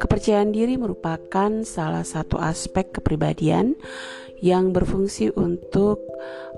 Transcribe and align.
Kepercayaan 0.00 0.52
diri 0.52 0.80
merupakan 0.80 1.50
salah 1.64 2.04
satu 2.04 2.40
aspek 2.40 2.96
kepribadian 2.96 3.76
yang 4.40 4.72
berfungsi 4.76 5.32
untuk 5.36 6.04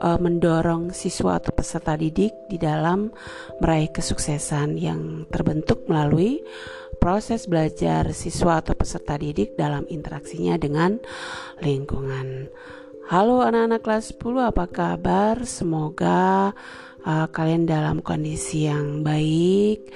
uh, 0.02 0.18
mendorong 0.18 0.90
siswa 0.90 1.38
atau 1.38 1.54
peserta 1.54 1.94
didik 1.94 2.34
di 2.50 2.58
dalam 2.58 3.14
meraih 3.62 3.90
kesuksesan 3.90 4.78
yang 4.78 5.30
terbentuk 5.30 5.86
melalui 5.86 6.42
proses 6.98 7.46
belajar 7.46 8.10
siswa 8.10 8.62
atau 8.62 8.74
peserta 8.74 9.14
didik 9.14 9.54
dalam 9.54 9.86
interaksinya 9.86 10.58
dengan 10.58 10.98
lingkungan. 11.62 12.50
Halo 13.06 13.38
anak-anak 13.38 13.86
kelas 13.86 14.18
10, 14.18 14.50
apa 14.50 14.66
kabar? 14.66 15.46
Semoga 15.46 16.50
uh, 17.06 17.26
kalian 17.30 17.62
dalam 17.62 18.02
kondisi 18.02 18.66
yang 18.66 19.06
baik 19.06 19.94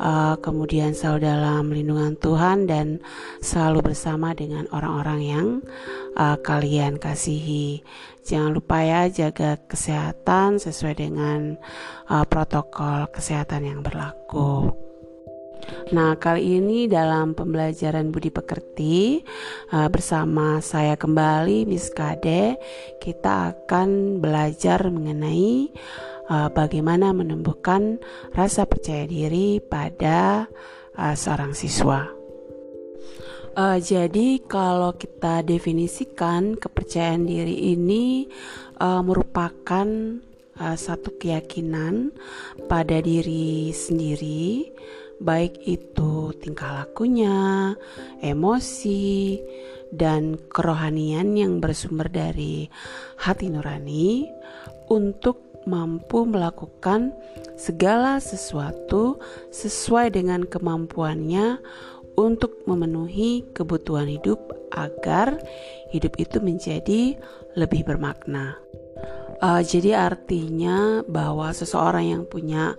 uh, 0.00 0.40
kemudian 0.40 0.96
selalu 0.96 1.28
dalam 1.28 1.68
lindungan 1.68 2.16
Tuhan 2.16 2.64
dan 2.64 3.04
selalu 3.44 3.92
bersama 3.92 4.32
dengan 4.32 4.64
orang-orang 4.72 5.20
yang 5.20 5.48
uh, 6.16 6.40
kalian 6.40 6.96
kasihi. 6.96 7.84
Jangan 8.24 8.56
lupa 8.56 8.80
ya 8.80 9.12
jaga 9.12 9.60
kesehatan 9.60 10.56
sesuai 10.56 10.96
dengan 10.96 11.60
uh, 12.08 12.24
protokol 12.24 13.12
kesehatan 13.12 13.68
yang 13.68 13.80
berlaku. 13.84 14.85
Nah, 15.86 16.18
kali 16.18 16.58
ini 16.58 16.90
dalam 16.90 17.34
pembelajaran 17.38 18.10
budi 18.10 18.34
pekerti 18.34 19.22
uh, 19.70 19.86
bersama 19.86 20.58
saya 20.58 20.98
kembali 20.98 21.62
Miss 21.62 21.94
Kade, 21.94 22.58
kita 22.98 23.54
akan 23.54 24.18
belajar 24.18 24.82
mengenai 24.90 25.70
uh, 26.26 26.50
bagaimana 26.50 27.14
menumbuhkan 27.14 28.02
rasa 28.34 28.66
percaya 28.66 29.06
diri 29.06 29.62
pada 29.62 30.50
uh, 30.98 31.14
seorang 31.14 31.54
siswa. 31.54 32.10
Uh, 33.56 33.80
jadi 33.80 34.44
kalau 34.44 34.92
kita 34.92 35.40
definisikan 35.40 36.60
kepercayaan 36.60 37.24
diri 37.24 37.72
ini 37.72 38.28
uh, 38.82 39.00
merupakan 39.00 39.88
uh, 40.60 40.76
satu 40.76 41.16
keyakinan 41.16 42.12
pada 42.68 43.00
diri 43.00 43.72
sendiri, 43.72 44.76
baik 45.20 45.60
itu 45.64 46.36
tingkah 46.40 46.84
lakunya, 46.84 47.72
emosi, 48.20 49.40
dan 49.94 50.36
kerohanian 50.50 51.38
yang 51.38 51.62
bersumber 51.62 52.10
dari 52.10 52.66
hati 53.20 53.48
nurani 53.48 54.26
untuk 54.90 55.64
mampu 55.66 56.22
melakukan 56.28 57.10
segala 57.58 58.22
sesuatu 58.22 59.18
sesuai 59.50 60.14
dengan 60.14 60.46
kemampuannya 60.46 61.58
untuk 62.16 62.64
memenuhi 62.64 63.44
kebutuhan 63.52 64.08
hidup 64.08 64.40
agar 64.72 65.36
hidup 65.92 66.16
itu 66.16 66.38
menjadi 66.40 67.02
lebih 67.58 67.84
bermakna. 67.84 68.65
Uh, 69.36 69.60
jadi 69.60 70.08
artinya 70.08 71.04
bahwa 71.04 71.52
seseorang 71.52 72.08
yang 72.08 72.24
punya 72.24 72.72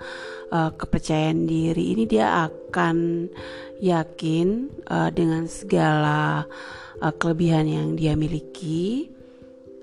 uh, 0.50 0.74
kepercayaan 0.74 1.46
diri 1.46 1.94
ini 1.94 2.10
dia 2.10 2.50
akan 2.50 3.30
yakin 3.78 4.74
uh, 4.90 5.14
dengan 5.14 5.46
segala 5.46 6.50
uh, 6.98 7.14
kelebihan 7.14 7.70
yang 7.70 7.88
dia 7.94 8.18
miliki, 8.18 9.06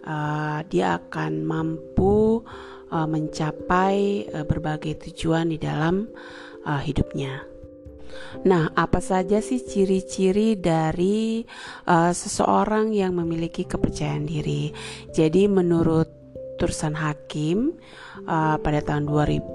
uh, 0.03 0.67
dia 0.67 0.99
akan 0.99 1.47
mampu 1.47 2.43
uh, 2.91 3.07
mencapai 3.07 4.27
uh, 4.35 4.43
berbagai 4.43 4.99
tujuan 5.11 5.55
di 5.55 5.59
dalam 5.63 6.11
uh, 6.67 6.81
hidupnya. 6.83 7.47
Nah, 8.47 8.71
apa 8.75 8.99
saja 9.03 9.39
sih 9.43 9.63
ciri-ciri 9.63 10.59
dari 10.59 11.43
uh, 11.87 12.11
seseorang 12.15 12.95
yang 12.95 13.15
memiliki 13.15 13.67
kepercayaan 13.67 14.27
diri? 14.27 14.71
Jadi, 15.11 15.51
menurut 15.51 16.24
Tursan 16.57 16.95
Hakim 16.95 17.75
uh, 18.27 18.57
pada 18.63 18.81
tahun 18.83 19.11
2005, 19.11 19.51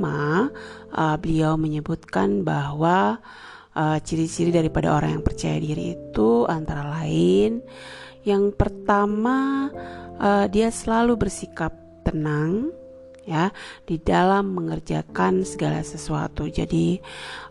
uh, 0.00 1.16
beliau 1.20 1.54
menyebutkan 1.60 2.42
bahwa 2.42 3.20
ciri-ciri 3.78 4.50
uh, 4.50 4.56
daripada 4.58 4.90
orang 4.90 5.20
yang 5.20 5.24
percaya 5.24 5.54
diri 5.62 5.94
itu 5.94 6.42
antara 6.50 6.82
lain 6.98 7.62
yang 8.26 8.50
pertama 8.52 9.70
uh, 10.18 10.44
dia 10.50 10.68
selalu 10.68 11.16
bersikap 11.16 11.72
tenang 12.04 12.68
ya 13.28 13.52
di 13.84 14.00
dalam 14.00 14.56
mengerjakan 14.56 15.44
segala 15.44 15.84
sesuatu. 15.84 16.48
Jadi 16.48 16.96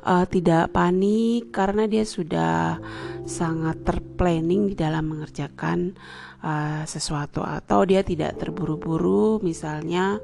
uh, 0.01 0.25
tidak 0.25 0.73
panik 0.73 1.53
karena 1.53 1.85
dia 1.85 2.01
sudah 2.01 2.81
sangat 3.29 3.85
terplanning 3.85 4.73
di 4.73 4.75
dalam 4.75 5.13
mengerjakan 5.13 5.93
uh, 6.41 6.81
sesuatu 6.89 7.45
atau 7.45 7.85
dia 7.85 8.01
tidak 8.01 8.41
terburu-buru 8.41 9.37
misalnya 9.45 10.17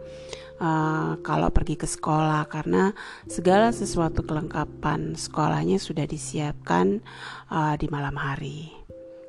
uh, 0.63 1.19
kalau 1.21 1.49
pergi 1.53 1.75
ke 1.77 1.87
sekolah 1.87 2.47
karena 2.49 2.95
segala 3.29 3.69
sesuatu 3.69 4.23
kelengkapan 4.25 5.13
sekolahnya 5.13 5.77
sudah 5.77 6.07
disiapkan 6.07 7.03
uh, 7.51 7.75
di 7.77 7.87
malam 7.91 8.17
hari. 8.17 8.71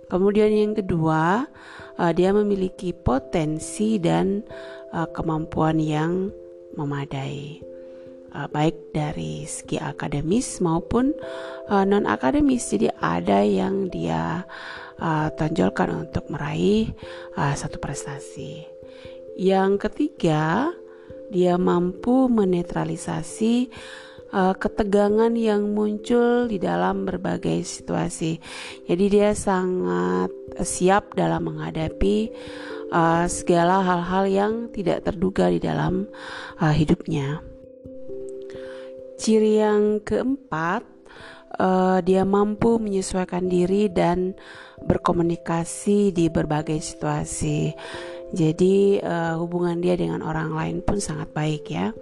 Kemudian 0.04 0.52
yang 0.52 0.76
kedua, 0.76 1.48
uh, 1.98 2.12
dia 2.12 2.30
memiliki 2.30 2.92
potensi 2.92 3.96
dan 3.98 4.44
uh, 4.94 5.10
kemampuan 5.10 5.82
yang 5.82 6.30
memadai, 6.78 7.58
uh, 8.30 8.46
baik 8.46 8.94
dari 8.94 9.42
segi 9.44 9.82
akademis 9.82 10.62
maupun 10.62 11.10
uh, 11.68 11.82
non 11.82 12.06
akademis. 12.06 12.70
Jadi 12.70 12.88
ada 13.02 13.42
yang 13.42 13.90
dia 13.90 14.46
uh, 15.02 15.28
tonjolkan 15.34 16.06
untuk 16.06 16.30
meraih 16.30 16.94
uh, 17.34 17.54
satu 17.58 17.82
prestasi. 17.82 18.64
Yang 19.34 19.90
ketiga, 19.90 20.70
dia 21.34 21.58
mampu 21.58 22.30
menetralisasi 22.30 23.66
uh, 24.30 24.54
ketegangan 24.54 25.34
yang 25.34 25.74
muncul 25.74 26.46
di 26.46 26.62
dalam 26.62 27.02
berbagai 27.02 27.66
situasi. 27.66 28.38
Jadi 28.86 29.04
dia 29.10 29.34
sangat 29.34 30.30
siap 30.62 31.18
dalam 31.18 31.50
menghadapi 31.50 32.30
uh, 32.90 33.24
segala 33.30 33.80
hal-hal 33.80 34.24
yang 34.28 34.52
tidak 34.74 35.06
terduga 35.06 35.48
di 35.48 35.62
dalam 35.62 36.08
uh, 36.58 36.74
hidupnya. 36.74 37.40
Ciri 39.14 39.62
yang 39.62 40.02
keempat, 40.02 40.82
uh, 41.62 42.02
dia 42.02 42.26
mampu 42.26 42.82
menyesuaikan 42.82 43.46
diri 43.46 43.86
dan 43.88 44.34
berkomunikasi 44.84 46.10
di 46.10 46.26
berbagai 46.28 46.82
situasi. 46.82 47.72
Jadi 48.34 48.98
uh, 48.98 49.38
hubungan 49.38 49.78
dia 49.78 49.94
dengan 49.94 50.20
orang 50.26 50.50
lain 50.50 50.76
pun 50.82 50.98
sangat 50.98 51.30
baik 51.30 51.70
ya, 51.70 51.94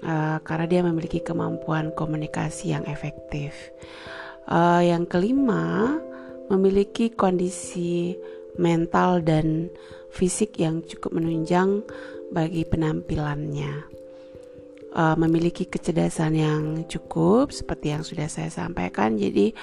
uh, 0.00 0.40
karena 0.40 0.64
dia 0.64 0.80
memiliki 0.80 1.20
kemampuan 1.20 1.92
komunikasi 1.92 2.72
yang 2.72 2.88
efektif. 2.88 3.52
Uh, 4.48 4.80
yang 4.80 5.04
kelima, 5.04 6.00
memiliki 6.48 7.12
kondisi 7.12 8.16
mental 8.60 9.24
dan 9.24 9.72
fisik 10.12 10.60
yang 10.60 10.84
cukup 10.84 11.16
menunjang 11.16 11.84
bagi 12.32 12.64
penampilannya. 12.68 14.00
Uh, 14.92 15.16
memiliki 15.16 15.64
kecerdasan 15.64 16.36
yang 16.36 16.62
cukup 16.84 17.48
seperti 17.48 17.96
yang 17.96 18.04
sudah 18.04 18.28
saya 18.28 18.52
sampaikan. 18.52 19.16
Jadi 19.16 19.56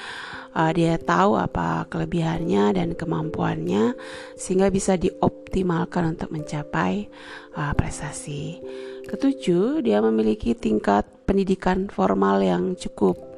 uh, 0.57 0.73
dia 0.73 0.97
tahu 0.97 1.37
apa 1.37 1.85
kelebihannya 1.85 2.73
dan 2.73 2.97
kemampuannya 2.97 3.93
sehingga 4.33 4.73
bisa 4.73 4.97
dioptimalkan 4.97 6.17
untuk 6.17 6.33
mencapai 6.33 7.13
uh, 7.53 7.77
prestasi. 7.77 8.57
Ketujuh, 9.05 9.85
dia 9.85 10.01
memiliki 10.01 10.57
tingkat 10.57 11.05
pendidikan 11.29 11.85
formal 11.93 12.41
yang 12.41 12.73
cukup 12.73 13.28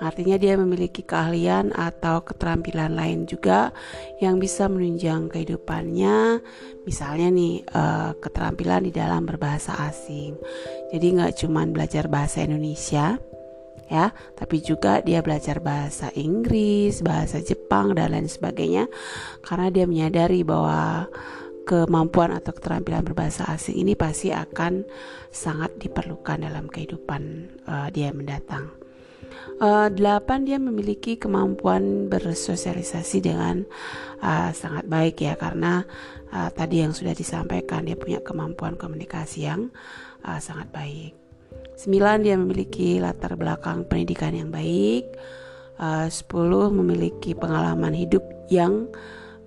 Artinya 0.00 0.40
dia 0.40 0.56
memiliki 0.56 1.04
keahlian 1.04 1.76
atau 1.76 2.24
keterampilan 2.24 2.96
lain 2.96 3.28
juga 3.28 3.70
yang 4.18 4.40
bisa 4.40 4.66
menunjang 4.66 5.28
kehidupannya. 5.28 6.40
Misalnya 6.88 7.28
nih 7.28 7.60
uh, 7.76 8.16
keterampilan 8.16 8.88
di 8.88 8.92
dalam 8.96 9.28
berbahasa 9.28 9.76
asing. 9.92 10.40
Jadi 10.88 11.06
nggak 11.20 11.44
cuma 11.44 11.68
belajar 11.68 12.08
bahasa 12.08 12.40
Indonesia 12.40 13.20
ya, 13.90 14.06
tapi 14.38 14.64
juga 14.64 15.04
dia 15.04 15.20
belajar 15.20 15.60
bahasa 15.60 16.08
Inggris, 16.16 17.04
bahasa 17.04 17.44
Jepang 17.44 17.92
dan 17.92 18.16
lain 18.16 18.30
sebagainya 18.30 18.88
karena 19.44 19.68
dia 19.68 19.84
menyadari 19.84 20.40
bahwa 20.46 21.10
kemampuan 21.68 22.34
atau 22.34 22.50
keterampilan 22.56 23.04
berbahasa 23.04 23.46
asing 23.52 23.78
ini 23.78 23.94
pasti 23.94 24.32
akan 24.32 24.82
sangat 25.30 25.76
diperlukan 25.78 26.42
dalam 26.42 26.66
kehidupan 26.66 27.52
uh, 27.68 27.86
dia 27.92 28.10
mendatang. 28.10 28.80
Uh, 29.60 29.92
delapan 29.92 30.48
dia 30.48 30.56
memiliki 30.56 31.20
kemampuan 31.20 32.08
bersosialisasi 32.08 33.20
dengan 33.20 33.68
uh, 34.24 34.50
sangat 34.56 34.88
baik 34.88 35.20
ya 35.20 35.36
karena 35.36 35.84
uh, 36.32 36.48
tadi 36.48 36.80
yang 36.80 36.96
sudah 36.96 37.12
disampaikan 37.12 37.84
dia 37.84 37.92
punya 37.92 38.24
kemampuan 38.24 38.80
komunikasi 38.80 39.44
yang 39.44 39.68
uh, 40.24 40.40
sangat 40.40 40.72
baik. 40.72 41.12
9 41.76 42.24
dia 42.24 42.36
memiliki 42.36 43.00
latar 43.00 43.36
belakang 43.36 43.84
pendidikan 43.84 44.32
yang 44.32 44.48
baik. 44.48 45.08
Uh, 45.80 46.08
10 46.08 46.28
memiliki 46.76 47.32
pengalaman 47.32 47.96
hidup 47.96 48.24
yang 48.52 48.88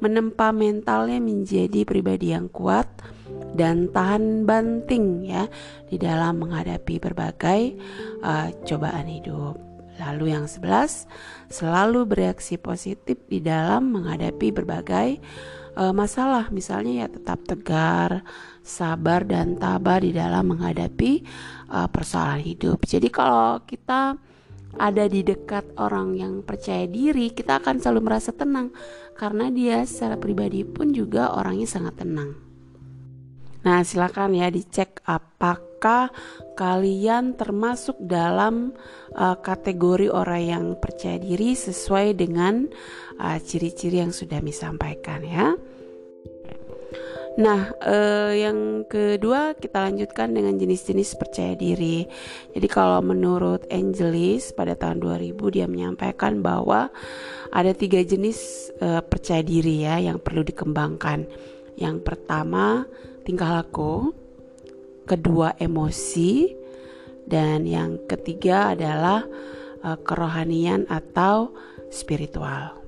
menempa 0.01 0.49
mentalnya 0.51 1.21
menjadi 1.21 1.85
pribadi 1.85 2.33
yang 2.35 2.49
kuat 2.49 2.89
dan 3.53 3.89
tahan 3.89 4.43
banting 4.43 5.29
ya 5.29 5.47
di 5.87 6.01
dalam 6.01 6.41
menghadapi 6.41 6.99
berbagai 6.99 7.77
uh, 8.25 8.49
cobaan 8.65 9.07
hidup. 9.07 9.55
Lalu 10.01 10.33
yang 10.33 10.49
sebelas 10.49 11.05
selalu 11.53 12.09
bereaksi 12.09 12.57
positif 12.57 13.21
di 13.29 13.37
dalam 13.45 13.93
menghadapi 13.93 14.49
berbagai 14.49 15.21
uh, 15.77 15.93
masalah, 15.93 16.49
misalnya 16.49 17.05
ya 17.05 17.07
tetap 17.13 17.45
tegar, 17.45 18.25
sabar 18.65 19.21
dan 19.21 19.53
tabah 19.61 20.01
di 20.01 20.09
dalam 20.09 20.49
menghadapi 20.49 21.21
uh, 21.69 21.85
persoalan 21.89 22.41
hidup. 22.41 22.81
Jadi 22.89 23.07
kalau 23.13 23.61
kita 23.69 24.17
ada 24.73 25.05
di 25.05 25.21
dekat 25.21 25.77
orang 25.77 26.17
yang 26.17 26.33
percaya 26.41 26.89
diri, 26.89 27.29
kita 27.29 27.61
akan 27.61 27.77
selalu 27.77 28.01
merasa 28.09 28.33
tenang 28.33 28.73
karena 29.13 29.53
dia 29.53 29.85
secara 29.85 30.17
pribadi 30.17 30.65
pun 30.65 30.89
juga 30.89 31.37
orangnya 31.37 31.69
sangat 31.69 32.01
tenang. 32.01 32.52
Nah, 33.63 33.79
silakan 33.87 34.35
ya 34.35 34.51
dicek 34.51 34.99
apakah 35.07 36.11
kalian 36.59 37.39
termasuk 37.39 37.95
dalam 37.99 38.75
uh, 39.15 39.39
kategori 39.39 40.11
orang 40.11 40.43
yang 40.43 40.65
percaya 40.79 41.15
diri 41.19 41.55
sesuai 41.55 42.15
dengan 42.15 42.67
uh, 43.19 43.39
ciri-ciri 43.39 43.99
uh, 43.99 44.01
yang 44.07 44.11
sudah 44.11 44.39
disampaikan 44.43 45.23
ya. 45.23 45.55
Nah, 47.33 47.73
eh, 47.81 48.45
yang 48.45 48.85
kedua 48.85 49.57
kita 49.57 49.89
lanjutkan 49.89 50.37
dengan 50.37 50.53
jenis-jenis 50.53 51.17
percaya 51.17 51.57
diri. 51.57 52.05
Jadi 52.53 52.67
kalau 52.69 53.01
menurut 53.01 53.65
Angelis 53.73 54.53
pada 54.53 54.77
tahun 54.77 55.01
2000 55.01 55.33
dia 55.49 55.65
menyampaikan 55.65 56.45
bahwa 56.45 56.93
ada 57.49 57.73
tiga 57.73 58.05
jenis 58.05 58.69
eh, 58.77 59.01
percaya 59.01 59.41
diri 59.41 59.81
ya 59.81 59.97
yang 59.97 60.21
perlu 60.21 60.45
dikembangkan. 60.45 61.25
Yang 61.73 62.05
pertama 62.05 62.85
tingkah 63.23 63.63
laku, 63.63 64.11
kedua 65.07 65.55
emosi, 65.59 66.51
dan 67.23 67.63
yang 67.63 68.03
ketiga 68.07 68.75
adalah 68.75 69.23
uh, 69.83 69.97
kerohanian 70.03 70.83
atau 70.91 71.55
spiritual. 71.87 72.82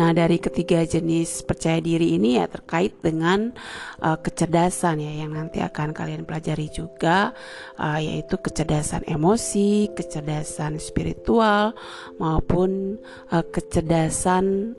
Nah, 0.00 0.16
dari 0.16 0.40
ketiga 0.40 0.80
jenis 0.80 1.44
percaya 1.44 1.76
diri 1.82 2.16
ini 2.16 2.40
ya 2.40 2.48
terkait 2.48 3.04
dengan 3.04 3.52
uh, 4.00 4.16
kecerdasan 4.16 5.02
ya 5.02 5.12
yang 5.24 5.36
nanti 5.36 5.60
akan 5.60 5.92
kalian 5.92 6.24
pelajari 6.24 6.72
juga 6.72 7.36
uh, 7.76 8.00
yaitu 8.00 8.40
kecerdasan 8.40 9.04
emosi, 9.04 9.92
kecerdasan 9.92 10.80
spiritual 10.80 11.76
maupun 12.16 12.96
uh, 13.32 13.44
kecerdasan 13.44 14.76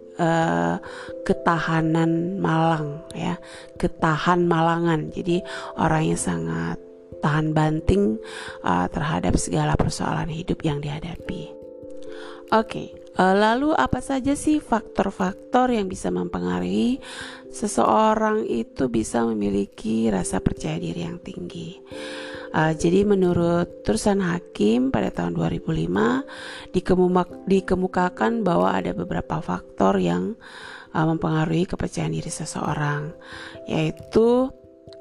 ketahanan 1.25 2.37
malang 2.37 3.01
ya, 3.17 3.41
ketahan 3.81 4.45
malangan. 4.45 5.09
Jadi 5.09 5.41
orang 5.81 6.13
yang 6.13 6.21
sangat 6.21 6.77
tahan 7.25 7.57
banting 7.57 8.21
uh, 8.61 8.85
terhadap 8.89 9.33
segala 9.41 9.73
persoalan 9.73 10.29
hidup 10.29 10.61
yang 10.61 10.77
dihadapi. 10.77 11.49
Oke, 12.53 12.53
okay. 12.53 13.00
Uh, 13.11 13.35
lalu 13.35 13.75
apa 13.75 13.99
saja 13.99 14.39
sih 14.39 14.63
faktor-faktor 14.63 15.67
yang 15.75 15.91
bisa 15.91 16.07
mempengaruhi 16.07 17.03
seseorang 17.51 18.47
itu 18.47 18.87
bisa 18.87 19.27
memiliki 19.27 20.07
rasa 20.07 20.39
percaya 20.39 20.79
diri 20.79 21.03
yang 21.03 21.19
tinggi? 21.19 21.75
Uh, 22.55 22.71
jadi 22.71 23.03
menurut 23.03 23.83
Tursan 23.83 24.23
Hakim 24.23 24.95
pada 24.95 25.11
tahun 25.11 25.35
2005 25.35 26.71
dikemukakan 27.47 28.47
bahwa 28.47 28.75
ada 28.75 28.95
beberapa 28.95 29.43
faktor 29.43 29.99
yang 29.99 30.39
uh, 30.95 31.05
mempengaruhi 31.07 31.67
kepercayaan 31.67 32.15
diri 32.15 32.31
seseorang, 32.31 33.11
yaitu 33.67 34.51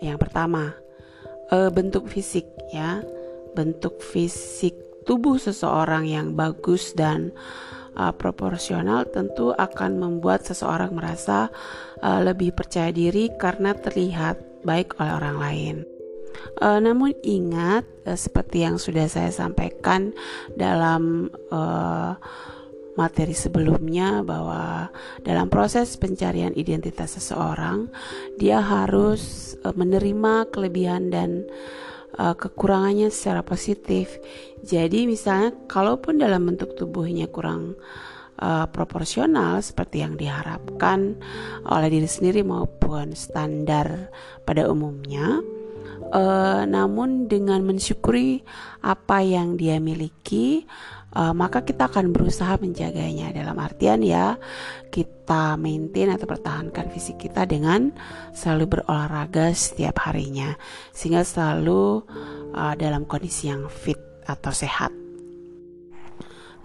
yang 0.03 0.19
pertama 0.19 0.75
uh, 1.55 1.71
bentuk 1.71 2.11
fisik 2.11 2.47
ya, 2.75 3.03
bentuk 3.55 4.03
fisik 4.03 4.90
tubuh 5.05 5.41
seseorang 5.41 6.09
yang 6.09 6.37
bagus 6.37 6.93
dan 6.93 7.33
uh, 7.97 8.13
proporsional 8.15 9.09
tentu 9.09 9.53
akan 9.55 9.99
membuat 9.99 10.47
seseorang 10.47 10.95
merasa 10.95 11.49
uh, 12.01 12.21
lebih 12.23 12.55
percaya 12.55 12.93
diri 12.95 13.33
karena 13.37 13.75
terlihat 13.75 14.65
baik 14.65 14.97
oleh 15.01 15.13
orang 15.17 15.37
lain. 15.41 15.77
Uh, 16.61 16.79
namun 16.79 17.13
ingat 17.25 17.85
uh, 18.07 18.17
seperti 18.17 18.65
yang 18.65 18.77
sudah 18.81 19.09
saya 19.11 19.33
sampaikan 19.33 20.15
dalam 20.55 21.29
uh, 21.51 22.15
materi 22.99 23.33
sebelumnya 23.33 24.21
bahwa 24.21 24.93
dalam 25.25 25.49
proses 25.49 25.97
pencarian 25.97 26.53
identitas 26.53 27.17
seseorang 27.17 27.89
dia 28.37 28.61
harus 28.61 29.55
uh, 29.65 29.73
menerima 29.73 30.49
kelebihan 30.53 31.09
dan 31.09 31.49
kekurangannya 32.17 33.09
secara 33.13 33.41
positif. 33.47 34.19
Jadi 34.61 35.07
misalnya 35.07 35.55
kalaupun 35.71 36.19
dalam 36.19 36.47
bentuk 36.49 36.75
tubuhnya 36.75 37.31
kurang 37.31 37.79
uh, 38.41 38.67
proporsional 38.69 39.61
seperti 39.61 40.03
yang 40.03 40.17
diharapkan 40.17 41.17
oleh 41.69 41.89
diri 41.93 42.09
sendiri 42.09 42.41
maupun 42.43 43.13
standar 43.15 44.11
pada 44.43 44.67
umumnya, 44.67 45.41
uh, 46.09 46.65
namun 46.65 47.29
dengan 47.29 47.61
mensyukuri 47.61 48.41
apa 48.81 49.21
yang 49.21 49.61
dia 49.61 49.77
miliki 49.77 50.65
uh, 51.15 51.35
maka 51.37 51.63
kita 51.67 51.91
akan 51.91 52.15
berusaha 52.15 52.57
menjaganya 52.57 53.35
dalam 53.35 53.57
artian 53.59 54.01
ya 54.03 54.41
kita 54.91 55.55
maintain 55.61 56.11
atau 56.11 56.27
pertahankan 56.27 56.91
fisik 56.91 57.31
kita 57.31 57.47
dengan 57.47 57.95
selalu 58.35 58.79
berolahraga 58.79 59.55
setiap 59.55 60.03
harinya 60.09 60.57
sehingga 60.91 61.23
selalu 61.23 62.05
uh, 62.55 62.75
dalam 62.75 63.07
kondisi 63.07 63.49
yang 63.49 63.67
fit 63.71 63.99
atau 64.27 64.55
sehat. 64.55 65.00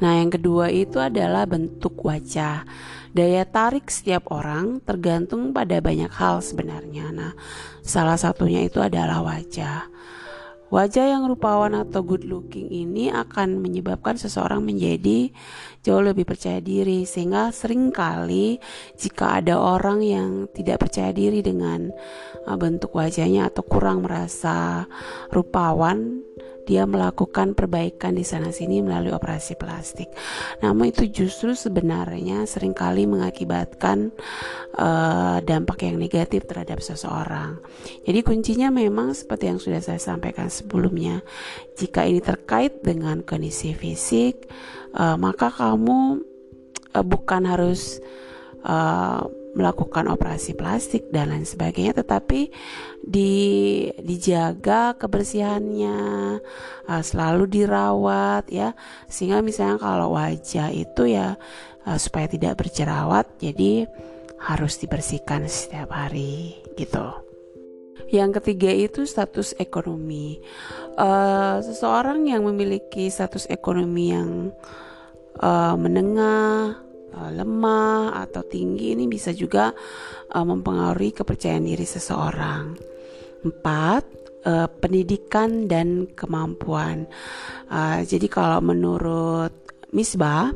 Nah, 0.04 0.20
yang 0.20 0.32
kedua 0.34 0.68
itu 0.72 1.00
adalah 1.00 1.48
bentuk 1.48 2.04
wajah. 2.04 2.68
Daya 3.16 3.48
tarik 3.48 3.88
setiap 3.88 4.28
orang 4.28 4.84
tergantung 4.84 5.56
pada 5.56 5.80
banyak 5.80 6.12
hal 6.12 6.44
sebenarnya. 6.44 7.16
Nah, 7.16 7.32
salah 7.80 8.20
satunya 8.20 8.68
itu 8.68 8.84
adalah 8.84 9.24
wajah. 9.24 9.88
Wajah 10.74 11.14
yang 11.14 11.30
rupawan 11.30 11.78
atau 11.78 12.02
good 12.02 12.26
looking 12.26 12.74
ini 12.74 13.14
akan 13.14 13.62
menyebabkan 13.62 14.18
seseorang 14.18 14.66
menjadi 14.66 15.30
jauh 15.86 16.02
lebih 16.02 16.26
percaya 16.26 16.58
diri 16.58 17.06
sehingga 17.06 17.54
sering 17.54 17.94
kali 17.94 18.58
jika 18.98 19.38
ada 19.38 19.62
orang 19.62 20.02
yang 20.02 20.30
tidak 20.58 20.82
percaya 20.82 21.14
diri 21.14 21.46
dengan 21.46 21.94
uh, 22.50 22.58
bentuk 22.58 22.98
wajahnya 22.98 23.54
atau 23.54 23.62
kurang 23.62 24.10
merasa 24.10 24.90
rupawan 25.30 26.25
dia 26.66 26.84
melakukan 26.90 27.54
perbaikan 27.54 28.18
di 28.18 28.26
sana 28.26 28.50
sini 28.50 28.82
melalui 28.82 29.14
operasi 29.14 29.54
plastik. 29.56 30.10
Namun 30.66 30.90
itu 30.90 31.06
justru 31.08 31.54
sebenarnya 31.54 32.50
sering 32.50 32.74
kali 32.74 33.06
mengakibatkan 33.06 34.10
uh, 34.76 35.40
dampak 35.46 35.86
yang 35.86 36.02
negatif 36.02 36.50
terhadap 36.50 36.82
seseorang. 36.82 37.62
Jadi 38.04 38.20
kuncinya 38.26 38.74
memang 38.74 39.14
seperti 39.14 39.54
yang 39.54 39.62
sudah 39.62 39.80
saya 39.80 40.02
sampaikan 40.02 40.50
sebelumnya. 40.50 41.22
Jika 41.78 42.04
ini 42.10 42.20
terkait 42.20 42.82
dengan 42.82 43.22
kondisi 43.22 43.78
fisik, 43.78 44.50
uh, 44.98 45.16
maka 45.16 45.54
kamu 45.54 46.26
uh, 46.98 47.06
bukan 47.06 47.46
harus 47.46 48.02
uh, 48.66 49.45
melakukan 49.56 50.12
operasi 50.12 50.54
plastik 50.54 51.08
dan 51.10 51.32
lain 51.32 51.48
sebagainya 51.48 51.96
tetapi 51.96 52.52
di 53.00 53.34
dijaga 53.96 55.00
kebersihannya 55.00 55.98
uh, 56.86 57.04
selalu 57.04 57.48
dirawat 57.48 58.52
ya. 58.52 58.76
Sehingga 59.08 59.40
misalnya 59.40 59.80
kalau 59.80 60.14
wajah 60.14 60.70
itu 60.76 61.16
ya 61.16 61.40
uh, 61.88 61.98
supaya 61.98 62.28
tidak 62.28 62.60
berjerawat 62.60 63.40
jadi 63.40 63.88
harus 64.44 64.78
dibersihkan 64.78 65.48
setiap 65.48 65.96
hari 65.96 66.60
gitu. 66.76 67.26
Yang 68.12 68.44
ketiga 68.44 68.70
itu 68.70 69.08
status 69.10 69.58
ekonomi. 69.58 70.38
Uh, 70.94 71.58
seseorang 71.66 72.30
yang 72.30 72.46
memiliki 72.46 73.10
status 73.10 73.50
ekonomi 73.50 74.14
yang 74.14 74.54
uh, 75.42 75.74
menengah 75.74 76.85
uh, 77.16 77.32
lemah 77.32 78.20
atau 78.28 78.44
tinggi 78.44 78.94
ini 78.94 79.08
bisa 79.08 79.32
juga 79.32 79.72
uh, 80.36 80.46
mempengaruhi 80.46 81.16
kepercayaan 81.16 81.66
diri 81.66 81.88
seseorang. 81.88 82.76
Empat, 83.46 84.04
uh, 84.46 84.68
pendidikan 84.68 85.72
dan 85.72 86.12
kemampuan. 86.12 87.08
Uh, 87.72 88.04
jadi 88.04 88.28
kalau 88.28 88.60
menurut 88.60 89.54
Misbah 89.96 90.52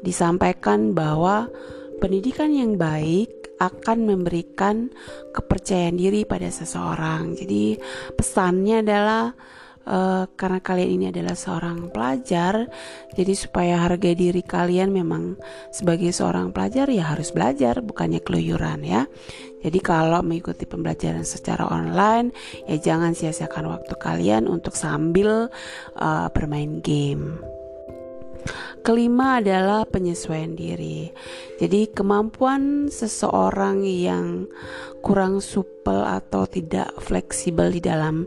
disampaikan 0.00 0.96
bahwa 0.96 1.52
pendidikan 2.00 2.48
yang 2.48 2.80
baik 2.80 3.40
akan 3.60 4.08
memberikan 4.08 4.88
kepercayaan 5.36 6.00
diri 6.00 6.24
pada 6.24 6.48
seseorang. 6.48 7.36
Jadi 7.36 7.76
pesannya 8.16 8.80
adalah 8.80 9.36
uh, 9.86 10.24
karena 10.34 10.60
kalian 10.60 10.90
ini 10.96 11.04
adalah 11.12 11.36
seorang 11.36 11.92
pelajar, 11.92 12.66
jadi 13.14 13.32
supaya 13.36 13.80
harga 13.84 14.12
diri 14.16 14.42
kalian 14.42 14.90
memang 14.90 15.38
sebagai 15.70 16.10
seorang 16.10 16.50
pelajar 16.50 16.88
ya 16.88 17.12
harus 17.12 17.30
belajar, 17.30 17.84
bukannya 17.84 18.20
keluyuran 18.24 18.80
ya. 18.82 19.04
Jadi 19.60 19.78
kalau 19.84 20.24
mengikuti 20.24 20.64
pembelajaran 20.64 21.24
secara 21.28 21.68
online, 21.68 22.32
ya 22.64 22.80
jangan 22.80 23.12
sia-siakan 23.12 23.68
waktu 23.68 23.94
kalian 24.00 24.48
untuk 24.48 24.72
sambil 24.72 25.52
uh, 26.00 26.28
bermain 26.32 26.80
game. 26.80 27.59
Kelima 28.80 29.44
adalah 29.44 29.84
penyesuaian 29.84 30.56
diri. 30.56 31.12
Jadi 31.60 31.92
kemampuan 31.92 32.88
seseorang 32.88 33.84
yang 33.84 34.48
kurang 35.04 35.44
supel 35.44 36.00
atau 36.00 36.48
tidak 36.48 36.96
fleksibel 37.00 37.68
di 37.68 37.80
dalam 37.84 38.24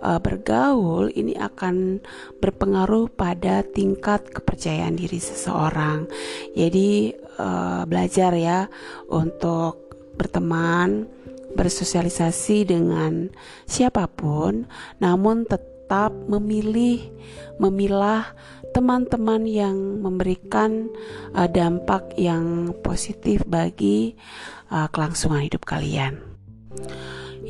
uh, 0.00 0.20
bergaul 0.20 1.12
ini 1.12 1.36
akan 1.36 2.00
berpengaruh 2.40 3.12
pada 3.12 3.60
tingkat 3.60 4.24
kepercayaan 4.32 4.96
diri 4.96 5.20
seseorang. 5.20 6.08
Jadi 6.56 7.12
uh, 7.36 7.84
belajar 7.84 8.32
ya 8.36 8.68
untuk 9.12 9.92
berteman, 10.16 11.08
bersosialisasi 11.56 12.68
dengan 12.68 13.32
siapa 13.64 14.06
pun, 14.06 14.68
namun 15.00 15.44
tetap 15.48 15.69
memilih 16.30 17.10
memilah 17.58 18.30
teman-teman 18.70 19.42
yang 19.44 19.74
memberikan 19.98 20.86
uh, 21.34 21.50
dampak 21.50 22.14
yang 22.14 22.70
positif 22.86 23.42
bagi 23.44 24.14
uh, 24.70 24.86
kelangsungan 24.94 25.42
hidup 25.42 25.66
kalian. 25.66 26.22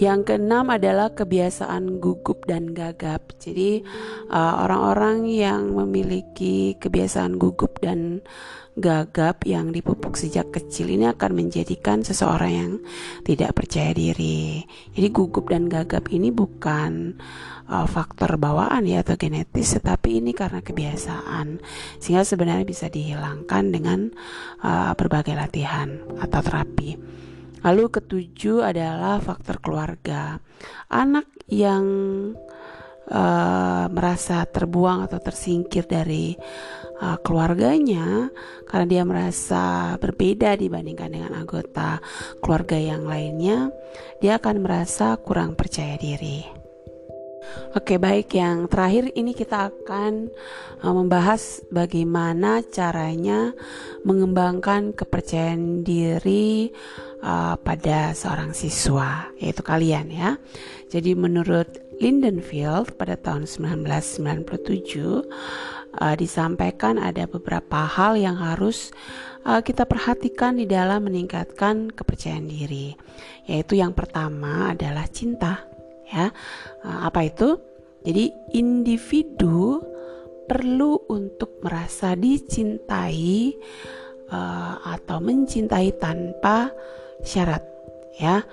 Yang 0.01 0.33
keenam 0.33 0.73
adalah 0.73 1.13
kebiasaan 1.13 2.01
gugup 2.01 2.49
dan 2.49 2.73
gagap. 2.73 3.37
Jadi 3.37 3.85
uh, 4.33 4.65
orang-orang 4.65 5.29
uh, 5.29 5.37
yang 5.45 5.63
memiliki 5.77 6.81
kebiasaan 6.81 7.37
gugup 7.37 7.85
dan 7.85 8.25
gagap 8.81 9.45
yang 9.45 9.77
dipupuk 9.77 10.17
sejak 10.17 10.57
kecil 10.57 10.89
ini 10.89 11.05
akan 11.05 11.37
menjadikan 11.37 12.01
seseorang 12.01 12.53
yang 12.57 12.73
tidak 13.29 13.53
percaya 13.53 13.93
diri. 13.93 14.65
Jadi 14.97 15.09
gugup 15.13 15.53
dan 15.53 15.69
gagap 15.69 16.09
ini 16.09 16.33
bukan 16.33 17.21
uh, 17.69 17.85
faktor 17.85 18.41
bawaan 18.41 18.89
ya 18.89 19.05
atau 19.05 19.21
genetis 19.21 19.77
tetapi 19.77 20.25
ini 20.25 20.33
karena 20.33 20.65
kebiasaan 20.65 21.61
sehingga 22.01 22.25
sebenarnya 22.25 22.65
bisa 22.65 22.89
dihilangkan 22.89 23.69
dengan 23.69 24.09
uh, 24.65 24.97
berbagai 24.97 25.37
latihan 25.37 26.01
atau 26.17 26.41
terapi. 26.41 27.21
Lalu 27.61 27.85
ketujuh 27.93 28.65
adalah 28.65 29.21
faktor 29.21 29.61
keluarga. 29.61 30.41
Anak 30.89 31.29
yang 31.51 31.85
uh, 33.11 33.87
merasa 33.91 34.47
terbuang 34.47 35.11
atau 35.11 35.19
tersingkir 35.21 35.85
dari 35.85 36.33
uh, 37.03 37.19
keluarganya 37.21 38.31
karena 38.65 38.87
dia 38.87 39.03
merasa 39.03 39.95
berbeda 39.99 40.55
dibandingkan 40.55 41.11
dengan 41.11 41.33
anggota 41.35 41.99
keluarga 42.39 42.79
yang 42.79 43.05
lainnya, 43.05 43.69
dia 44.23 44.39
akan 44.39 44.63
merasa 44.63 45.19
kurang 45.19 45.59
percaya 45.59 45.99
diri. 45.99 46.61
Oke, 47.75 47.99
baik. 47.99 48.35
Yang 48.35 48.71
terakhir 48.71 49.05
ini 49.19 49.33
kita 49.35 49.75
akan 49.75 50.31
uh, 50.87 50.95
membahas 50.95 51.65
bagaimana 51.73 52.63
caranya 52.71 53.51
mengembangkan 54.07 54.95
kepercayaan 54.95 55.83
diri 55.83 56.71
uh, 57.23 57.57
pada 57.61 58.13
seorang 58.17 58.53
siswa, 58.53 59.31
yaitu 59.41 59.63
kalian 59.65 60.13
ya. 60.13 60.37
Jadi 60.91 61.15
menurut 61.15 61.69
Lindenfield 62.01 62.97
pada 62.97 63.15
tahun 63.21 63.45
1997 63.45 64.41
uh, 66.01 66.15
disampaikan 66.17 66.97
ada 66.97 67.29
beberapa 67.29 67.85
hal 67.85 68.17
yang 68.17 68.41
harus 68.41 68.89
uh, 69.45 69.61
kita 69.61 69.85
perhatikan 69.85 70.57
di 70.57 70.65
dalam 70.65 71.07
meningkatkan 71.07 71.93
kepercayaan 71.93 72.49
diri. 72.49 72.97
Yaitu 73.45 73.79
yang 73.81 73.93
pertama 73.93 74.73
adalah 74.73 75.05
cinta 75.11 75.71
ya. 76.11 76.29
Eh, 76.85 76.99
apa 77.07 77.21
itu? 77.27 77.59
Jadi 78.01 78.33
individu 78.57 79.85
perlu 80.49 80.99
untuk 81.13 81.61
merasa 81.63 82.17
dicintai 82.17 83.55
uh, 84.33 84.75
atau 84.83 85.21
mencintai 85.21 85.95
tanpa 86.01 86.73
syarat 87.25 87.65
ya. 88.17 88.45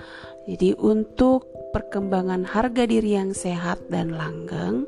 Jadi 0.47 0.71
untuk 0.79 1.51
perkembangan 1.75 2.47
harga 2.47 2.88
diri 2.88 3.19
yang 3.19 3.36
sehat 3.36 3.91
dan 3.91 4.15
langgeng, 4.15 4.88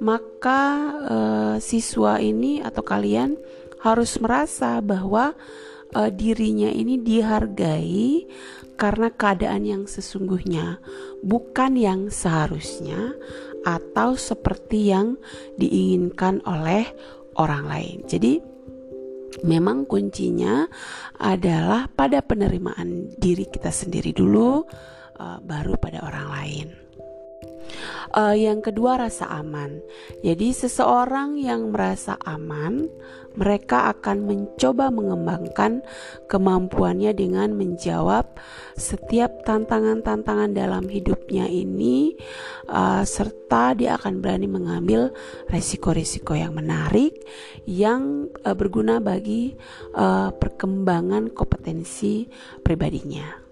maka 0.00 0.62
uh, 1.04 1.56
siswa 1.60 2.16
ini 2.16 2.64
atau 2.64 2.80
kalian 2.80 3.36
harus 3.84 4.16
merasa 4.16 4.80
bahwa 4.80 5.36
uh, 5.92 6.10
dirinya 6.10 6.72
ini 6.72 6.96
dihargai 6.96 8.24
karena 8.80 9.12
keadaan 9.12 9.64
yang 9.64 9.84
sesungguhnya, 9.84 10.80
bukan 11.24 11.76
yang 11.76 12.00
seharusnya 12.12 13.16
atau 13.64 14.16
seperti 14.16 14.92
yang 14.92 15.16
diinginkan 15.60 16.44
oleh 16.44 16.88
orang 17.36 17.68
lain. 17.68 17.98
Jadi, 18.08 18.55
memang 19.44 19.84
kuncinya 19.84 20.64
adalah 21.18 21.90
pada 21.90 22.22
penerimaan 22.24 23.12
diri 23.18 23.44
kita 23.50 23.68
sendiri 23.68 24.14
dulu, 24.14 24.64
uh, 25.20 25.38
baru 25.42 25.76
pada 25.76 26.06
orang 26.06 26.26
lain. 26.30 26.85
Uh, 28.16 28.32
yang 28.32 28.64
kedua 28.64 28.96
rasa 28.96 29.28
aman. 29.28 29.82
Jadi 30.24 30.54
seseorang 30.54 31.36
yang 31.36 31.74
merasa 31.74 32.16
aman, 32.24 32.88
mereka 33.36 33.92
akan 33.92 34.24
mencoba 34.24 34.88
mengembangkan 34.88 35.84
kemampuannya 36.26 37.12
dengan 37.12 37.52
menjawab 37.52 38.40
setiap 38.74 39.44
tantangan-tantangan 39.44 40.56
dalam 40.56 40.88
hidupnya 40.88 41.44
ini, 41.44 42.16
uh, 42.72 43.04
serta 43.04 43.76
dia 43.76 44.00
akan 44.00 44.24
berani 44.24 44.48
mengambil 44.48 45.12
resiko-resiko 45.52 46.32
yang 46.32 46.56
menarik 46.56 47.20
yang 47.68 48.32
uh, 48.42 48.56
berguna 48.56 48.98
bagi 49.04 49.52
uh, 49.92 50.32
perkembangan 50.32 51.28
kompetensi 51.36 52.24
pribadinya. 52.64 53.45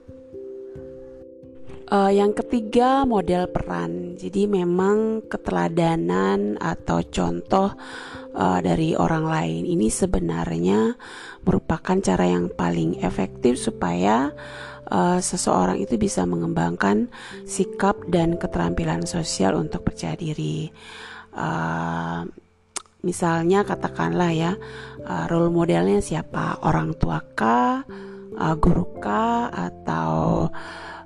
Uh, 1.85 2.09
yang 2.09 2.33
ketiga 2.33 3.05
model 3.05 3.45
peran. 3.53 4.17
Jadi 4.17 4.49
memang 4.49 5.21
keteladanan 5.29 6.57
atau 6.57 7.05
contoh 7.05 7.77
uh, 8.33 8.59
dari 8.65 8.97
orang 8.97 9.29
lain 9.29 9.63
ini 9.69 9.93
sebenarnya 9.93 10.97
merupakan 11.45 12.01
cara 12.01 12.25
yang 12.25 12.49
paling 12.49 13.05
efektif 13.05 13.61
supaya 13.61 14.33
uh, 14.89 15.21
seseorang 15.21 15.77
itu 15.77 16.01
bisa 16.01 16.25
mengembangkan 16.25 17.13
sikap 17.45 18.01
dan 18.09 18.41
keterampilan 18.41 19.05
sosial 19.05 19.53
untuk 19.53 19.85
percaya 19.85 20.17
diri. 20.17 20.73
Uh, 21.37 22.25
misalnya 23.05 23.61
katakanlah 23.61 24.33
ya 24.33 24.53
uh, 25.05 25.25
role 25.29 25.53
modelnya 25.53 26.01
siapa 26.01 26.65
orang 26.65 26.97
tua 26.97 27.21
kah, 27.37 27.85
uh, 28.41 28.55
guru 28.57 28.89
kah 29.05 29.53
atau 29.53 30.49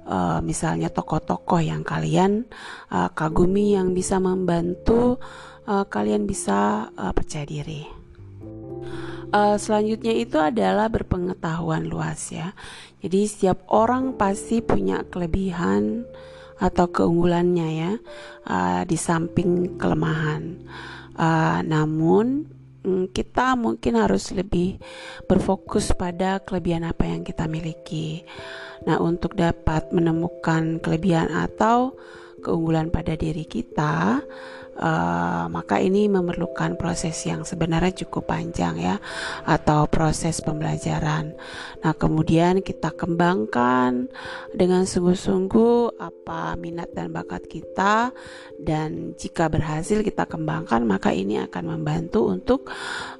uh, 0.08 0.40
misalnya 0.40 0.88
tokoh-tokoh 0.88 1.60
yang 1.60 1.84
kalian 1.84 2.48
uh, 2.88 3.12
kagumi 3.12 3.76
yang 3.76 3.92
bisa 3.92 4.16
membantu 4.16 5.20
uh, 5.68 5.84
kalian 5.84 6.24
bisa 6.24 6.88
uh, 6.96 7.12
percaya 7.12 7.44
diri. 7.44 7.84
Uh, 9.28 9.60
selanjutnya 9.60 10.16
itu 10.16 10.40
adalah 10.40 10.88
berpengetahuan 10.88 11.84
luas 11.84 12.32
ya. 12.32 12.56
Jadi 13.04 13.28
setiap 13.28 13.68
orang 13.68 14.16
pasti 14.16 14.64
punya 14.64 15.04
kelebihan 15.04 16.08
atau 16.58 16.90
keunggulannya 16.90 17.68
ya 17.76 17.92
uh, 18.48 18.82
di 18.88 18.96
samping 18.96 19.76
kelemahan. 19.76 20.64
Uh, 21.18 21.60
namun 21.66 22.48
kita 23.12 23.54
mungkin 23.58 24.00
harus 24.00 24.30
lebih 24.32 24.80
berfokus 25.26 25.92
pada 25.96 26.40
kelebihan 26.42 26.86
apa 26.88 27.04
yang 27.08 27.22
kita 27.22 27.44
miliki. 27.46 28.24
Nah, 28.86 29.02
untuk 29.02 29.34
dapat 29.34 29.90
menemukan 29.90 30.78
kelebihan 30.78 31.28
atau 31.34 31.98
keunggulan 32.40 32.88
pada 32.88 33.18
diri 33.18 33.44
kita, 33.44 34.22
uh, 34.78 35.44
maka 35.50 35.82
ini 35.82 36.06
memerlukan 36.06 36.78
proses 36.78 37.18
yang 37.26 37.42
sebenarnya 37.42 38.06
cukup 38.06 38.30
panjang 38.30 38.78
ya, 38.78 38.96
atau 39.44 39.90
proses 39.90 40.38
pembelajaran. 40.40 41.34
Nah, 41.82 41.94
kemudian 41.98 42.62
kita 42.62 42.94
kembangkan 42.94 44.06
dengan 44.54 44.86
sungguh-sungguh 44.86 45.98
apa 45.98 46.54
minat 46.54 46.94
dan 46.94 47.10
bakat 47.10 47.50
kita, 47.50 48.14
dan 48.62 49.18
jika 49.18 49.50
berhasil 49.50 50.00
kita 50.06 50.24
kembangkan, 50.30 50.86
maka 50.86 51.10
ini 51.10 51.42
akan 51.42 51.78
membantu 51.78 52.30
untuk 52.30 52.70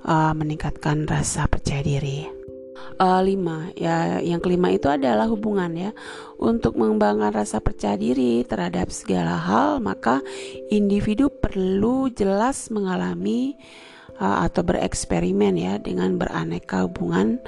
uh, 0.07 0.33
meningkatkan 0.33 1.11
rasa 1.11 1.51
percaya 1.51 1.83
diri. 1.83 2.38
Uh, 2.99 3.23
lima. 3.23 3.71
Ya 3.79 4.19
yang 4.19 4.43
kelima 4.43 4.75
itu 4.75 4.91
adalah 4.91 5.27
hubungan 5.31 5.73
ya. 5.75 5.91
Untuk 6.39 6.79
mengembangkan 6.79 7.35
rasa 7.35 7.59
percaya 7.59 7.99
diri 7.99 8.47
terhadap 8.47 8.95
segala 8.95 9.35
hal 9.39 9.83
maka 9.83 10.23
individu 10.71 11.31
perlu 11.31 12.11
jelas 12.15 12.71
mengalami 12.71 13.59
uh, 14.23 14.47
atau 14.47 14.63
bereksperimen 14.63 15.55
ya 15.59 15.75
dengan 15.79 16.19
beraneka 16.19 16.87
hubungan 16.87 17.43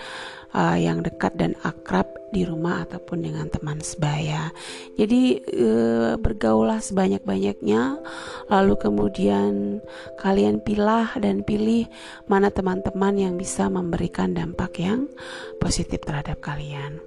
uh, 0.55 0.79
yang 0.79 1.03
dekat 1.03 1.35
dan 1.39 1.55
akrab 1.63 2.07
di 2.31 2.47
rumah 2.47 2.87
ataupun 2.87 3.27
dengan 3.27 3.51
teman 3.51 3.83
sebaya. 3.83 4.55
Jadi 4.95 5.43
uh, 5.59 6.15
bergaulah 6.19 6.79
sebanyak-banyaknya 6.79 7.99
lalu 8.47 8.75
kemudian 8.79 9.83
kalian 10.19 10.63
pilah 10.63 11.11
dan 11.19 11.43
pilih 11.43 11.91
mana 12.31 12.55
teman-teman 12.55 13.15
yang 13.19 13.35
bisa 13.35 13.67
memberikan 13.67 14.35
dampak 14.35 14.79
yang 14.79 15.11
positif 15.59 16.03
terhadap 16.07 16.39
kalian. 16.39 17.03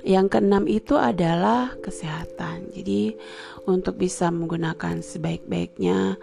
Yang 0.00 0.36
keenam 0.36 0.64
itu 0.64 0.96
adalah 0.96 1.76
kesehatan. 1.84 2.72
Jadi 2.72 3.12
untuk 3.68 4.00
bisa 4.00 4.32
menggunakan 4.32 5.04
sebaik-baiknya 5.04 6.16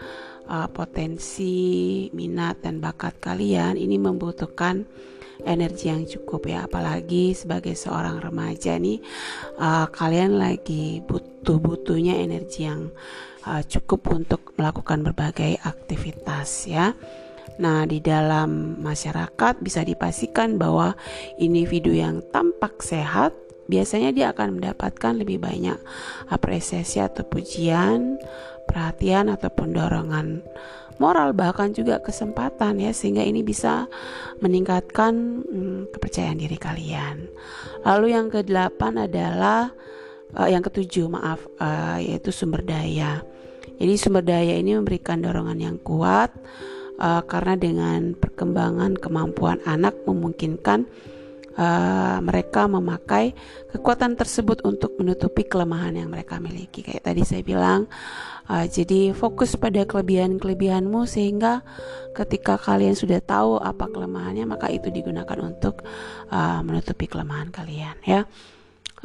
uh, 0.47 0.67
potensi, 0.71 2.07
minat 2.15 2.63
dan 2.63 2.79
bakat 2.79 3.19
kalian 3.21 3.75
ini 3.77 3.99
membutuhkan 3.99 4.87
energi 5.45 5.93
yang 5.93 6.03
cukup 6.09 6.49
ya 6.49 6.65
apalagi 6.65 7.37
sebagai 7.37 7.77
seorang 7.77 8.17
remaja 8.17 8.73
nih 8.81 8.97
uh, 9.61 9.85
kalian 9.93 10.41
lagi 10.41 11.05
butuh-butuhnya 11.05 12.17
energi 12.17 12.65
yang 12.65 12.89
uh, 13.45 13.61
cukup 13.61 14.09
untuk 14.11 14.57
melakukan 14.57 15.05
berbagai 15.05 15.61
aktivitas 15.61 16.65
ya. 16.65 16.97
Nah, 17.57 17.89
di 17.89 17.97
dalam 17.97 18.77
masyarakat 18.85 19.65
bisa 19.65 19.81
dipastikan 19.81 20.61
bahwa 20.61 20.93
individu 21.41 21.89
yang 21.89 22.21
tampak 22.29 22.85
sehat 22.85 23.33
biasanya 23.65 24.13
dia 24.13 24.29
akan 24.29 24.61
mendapatkan 24.61 25.13
lebih 25.17 25.41
banyak 25.41 25.77
apresiasi 26.29 27.01
atau 27.01 27.25
pujian, 27.25 28.21
perhatian 28.67 29.31
ataupun 29.31 29.71
dorongan 29.71 30.43
moral 30.97 31.33
bahkan 31.33 31.71
juga 31.71 32.01
kesempatan 32.01 32.81
ya 32.81 32.91
sehingga 32.91 33.21
ini 33.21 33.45
bisa 33.45 33.85
meningkatkan 34.41 35.13
hmm, 35.45 35.81
kepercayaan 35.93 36.41
diri 36.41 36.57
kalian. 36.57 37.29
Lalu 37.85 38.17
yang 38.17 38.27
kedelapan 38.33 39.07
adalah 39.07 39.71
uh, 40.35 40.49
yang 40.49 40.65
ketujuh 40.65 41.07
maaf 41.07 41.45
uh, 41.61 42.01
yaitu 42.01 42.33
sumber 42.33 42.65
daya. 42.65 43.21
Jadi 43.77 43.93
sumber 43.95 44.25
daya 44.25 44.57
ini 44.57 44.73
memberikan 44.73 45.21
dorongan 45.21 45.59
yang 45.61 45.77
kuat 45.77 46.33
uh, 46.97 47.21
karena 47.29 47.53
dengan 47.55 48.17
perkembangan 48.17 48.97
kemampuan 48.97 49.61
anak 49.69 49.93
memungkinkan 50.03 50.89
uh, 51.57 52.17
mereka 52.21 52.69
memakai 52.69 53.33
kekuatan 53.73 54.15
tersebut 54.15 54.63
untuk 54.63 54.95
menutupi 55.01 55.43
kelemahan 55.43 55.97
yang 55.97 56.09
mereka 56.13 56.37
miliki. 56.37 56.85
Kayak 56.85 57.11
tadi 57.11 57.21
saya 57.25 57.43
bilang, 57.43 57.89
uh, 58.47 58.65
jadi 58.69 59.11
fokus 59.11 59.57
pada 59.57 59.83
kelebihan-kelebihanmu 59.83 61.03
sehingga 61.09 61.65
ketika 62.13 62.55
kalian 62.61 62.93
sudah 62.93 63.19
tahu 63.19 63.57
apa 63.57 63.89
kelemahannya, 63.89 64.45
maka 64.47 64.69
itu 64.71 64.93
digunakan 64.93 65.37
untuk 65.41 65.83
uh, 66.31 66.61
menutupi 66.61 67.09
kelemahan 67.09 67.49
kalian, 67.51 67.97
ya. 68.05 68.23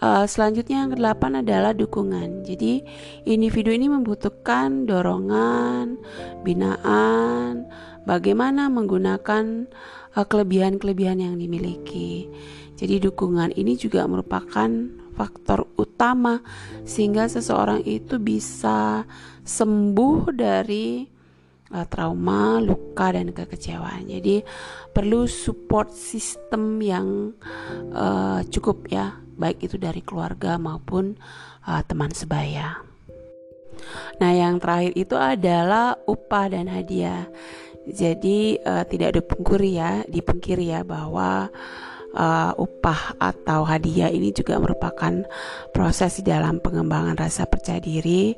Uh, 0.03 0.27
selanjutnya 0.27 0.83
yang 0.83 0.91
kedelapan 0.91 1.47
adalah 1.47 1.71
dukungan. 1.71 2.43
Jadi 2.43 2.83
individu 3.23 3.71
ini 3.71 3.87
membutuhkan 3.87 4.83
dorongan, 4.83 5.95
binaan, 6.43 7.71
bagaimana 8.03 8.67
menggunakan 8.67 9.71
Eh, 10.13 10.27
kelebihan-kelebihan 10.29 11.25
yang 11.25 11.35
dimiliki. 11.41 12.29
Jadi 12.77 13.01
dukungan 13.09 13.57
ini 13.57 13.81
juga 13.81 14.05
merupakan 14.05 14.69
faktor 15.17 15.65
utama 15.81 16.45
sehingga 16.85 17.25
seseorang 17.33 17.81
itu 17.89 18.21
bisa 18.21 19.09
sembuh 19.41 20.29
dari 20.37 21.09
uh, 21.73 21.87
trauma, 21.89 22.61
luka 22.61 23.17
dan 23.17 23.33
kekecewaan. 23.33 24.13
Jadi 24.13 24.45
perlu 24.93 25.25
support 25.25 25.97
system 25.97 26.85
yang 26.85 27.33
uh, 27.97 28.45
cukup 28.53 28.85
ya, 28.93 29.17
baik 29.37 29.65
itu 29.65 29.77
dari 29.81 30.01
keluarga 30.05 30.57
maupun 30.57 31.17
uh, 31.67 31.83
teman 31.87 32.13
sebaya. 32.13 32.81
Nah, 34.21 34.31
yang 34.31 34.63
terakhir 34.63 34.93
itu 34.95 35.17
adalah 35.19 35.99
upah 36.07 36.47
dan 36.53 36.71
hadiah. 36.71 37.27
Jadi 37.83 38.63
uh, 38.63 38.87
tidak 38.87 39.19
dipungkiri 39.19 39.71
ya, 39.75 39.93
dipungkiri 40.07 40.71
ya 40.71 40.87
bahwa 40.87 41.51
uh, 42.15 42.53
upah 42.55 43.19
atau 43.19 43.67
hadiah 43.67 44.13
ini 44.13 44.31
juga 44.31 44.61
merupakan 44.63 45.27
proses 45.75 46.23
di 46.23 46.31
dalam 46.31 46.63
pengembangan 46.63 47.19
rasa 47.19 47.49
percaya 47.49 47.83
diri 47.83 48.37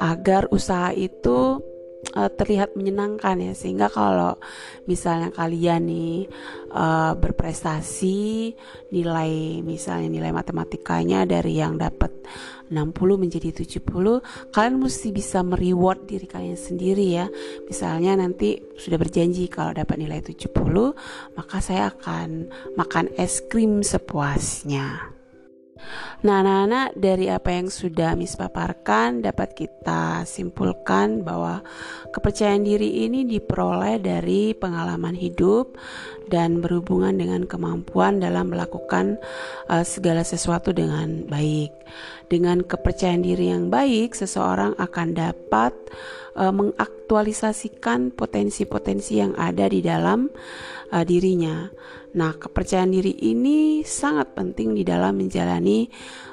agar 0.00 0.50
usaha 0.50 0.90
itu 0.90 1.60
uh, 2.16 2.30
terlihat 2.32 2.74
menyenangkan 2.74 3.38
ya. 3.40 3.52
Sehingga 3.52 3.92
kalau 3.92 4.38
misalnya 4.88 5.30
kalian 5.30 5.86
nih 5.86 6.16
uh, 6.72 7.12
berprestasi 7.14 8.54
nilai 8.90 9.62
misalnya 9.62 10.08
nilai 10.10 10.32
matematikanya 10.34 11.28
dari 11.28 11.60
yang 11.60 11.78
dapat 11.78 12.10
60 12.70 12.94
menjadi 13.18 13.50
70 13.50 13.82
kalian 14.54 14.78
mesti 14.78 15.10
bisa 15.10 15.42
mereward 15.42 16.06
diri 16.06 16.26
kalian 16.26 16.58
sendiri 16.58 17.06
ya. 17.18 17.26
Misalnya 17.66 18.14
nanti 18.18 18.58
sudah 18.78 18.98
berjanji 18.98 19.50
kalau 19.50 19.74
dapat 19.74 19.98
nilai 19.98 20.22
70 20.22 20.54
maka 21.34 21.56
saya 21.58 21.90
akan 21.90 22.48
makan 22.78 23.10
es 23.18 23.42
krim 23.42 23.82
sepuasnya 23.82 25.19
Nah, 26.20 26.44
anak-anak 26.44 27.00
dari 27.00 27.32
apa 27.32 27.48
yang 27.56 27.72
sudah 27.72 28.12
Miss 28.12 28.36
paparkan 28.36 29.24
dapat 29.24 29.56
kita 29.56 30.28
simpulkan 30.28 31.24
bahwa 31.24 31.64
kepercayaan 32.12 32.60
diri 32.60 33.08
ini 33.08 33.24
diperoleh 33.24 33.96
dari 33.96 34.52
pengalaman 34.52 35.16
hidup 35.16 35.80
dan 36.28 36.60
berhubungan 36.60 37.16
dengan 37.16 37.48
kemampuan 37.48 38.20
dalam 38.20 38.52
melakukan 38.52 39.16
uh, 39.72 39.82
segala 39.82 40.22
sesuatu 40.22 40.70
dengan 40.76 41.24
baik. 41.26 41.72
Dengan 42.30 42.62
kepercayaan 42.62 43.26
diri 43.26 43.50
yang 43.50 43.72
baik, 43.72 44.14
seseorang 44.14 44.78
akan 44.78 45.16
dapat 45.16 45.74
uh, 46.38 46.54
mengaktualisasikan 46.54 48.14
potensi-potensi 48.14 49.18
yang 49.18 49.34
ada 49.34 49.66
di 49.66 49.82
dalam 49.82 50.30
uh, 50.92 51.04
dirinya. 51.06 51.70
Nah, 52.14 52.34
kepercayaan 52.34 52.90
diri 52.90 53.14
ini 53.22 53.86
sangat 53.86 54.34
penting 54.34 54.74
di 54.74 54.82
dalam 54.82 55.18
menjalani 55.18 55.86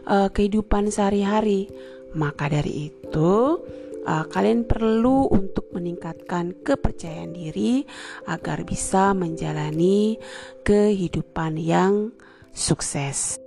uh, 0.10 0.30
kehidupan 0.34 0.89
sehari-hari. 0.89 1.70
Maka 2.17 2.50
dari 2.50 2.89
itu, 2.89 3.62
uh, 4.08 4.26
kalian 4.26 4.65
perlu 4.65 5.30
untuk 5.30 5.70
meningkatkan 5.76 6.58
kepercayaan 6.65 7.38
diri 7.38 7.86
agar 8.26 8.65
bisa 8.65 9.13
menjalani 9.13 10.17
kehidupan 10.65 11.62
yang 11.62 12.10
sukses. 12.56 13.38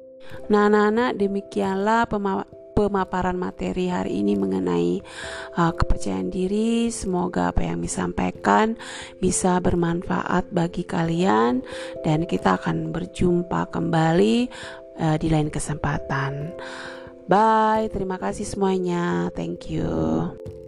Nah, 0.47 0.71
anak-anak, 0.71 1.19
demikianlah 1.19 2.07
pemaparan 2.81 3.37
materi 3.37 3.93
hari 3.93 4.25
ini 4.25 4.41
mengenai 4.41 5.05
uh, 5.61 5.73
kepercayaan 5.77 6.33
diri. 6.33 6.89
Semoga 6.89 7.53
apa 7.53 7.69
yang 7.69 7.85
disampaikan 7.85 8.81
bisa 9.21 9.61
bermanfaat 9.61 10.49
bagi 10.49 10.89
kalian 10.89 11.61
dan 12.01 12.25
kita 12.25 12.57
akan 12.57 12.89
berjumpa 12.89 13.69
kembali 13.69 14.49
uh, 14.97 15.17
di 15.21 15.29
lain 15.29 15.53
kesempatan. 15.53 16.57
Bye, 17.29 17.93
terima 17.93 18.17
kasih 18.17 18.49
semuanya. 18.49 19.29
Thank 19.37 19.71
you. 19.71 20.60